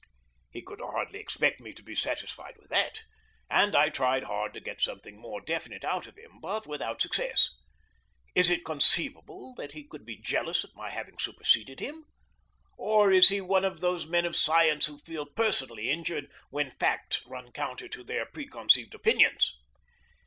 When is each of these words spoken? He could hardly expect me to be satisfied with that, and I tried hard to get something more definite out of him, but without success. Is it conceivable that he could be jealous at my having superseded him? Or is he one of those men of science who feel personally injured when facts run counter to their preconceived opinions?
He 0.49 0.63
could 0.63 0.79
hardly 0.81 1.19
expect 1.19 1.59
me 1.59 1.73
to 1.73 1.83
be 1.83 1.93
satisfied 1.93 2.55
with 2.57 2.71
that, 2.71 3.03
and 3.51 3.75
I 3.75 3.89
tried 3.89 4.23
hard 4.23 4.51
to 4.55 4.59
get 4.59 4.81
something 4.81 5.19
more 5.21 5.39
definite 5.41 5.85
out 5.85 6.07
of 6.07 6.17
him, 6.17 6.39
but 6.41 6.65
without 6.65 6.99
success. 6.99 7.51
Is 8.33 8.49
it 8.49 8.65
conceivable 8.65 9.53
that 9.57 9.73
he 9.73 9.83
could 9.87 10.03
be 10.03 10.17
jealous 10.17 10.63
at 10.63 10.71
my 10.73 10.89
having 10.89 11.19
superseded 11.19 11.79
him? 11.81 12.05
Or 12.79 13.11
is 13.11 13.29
he 13.29 13.41
one 13.41 13.63
of 13.63 13.79
those 13.79 14.07
men 14.07 14.25
of 14.25 14.35
science 14.35 14.87
who 14.87 14.97
feel 14.97 15.27
personally 15.27 15.91
injured 15.91 16.31
when 16.49 16.71
facts 16.71 17.23
run 17.27 17.51
counter 17.51 17.87
to 17.89 18.03
their 18.03 18.25
preconceived 18.25 18.95
opinions? 18.95 19.53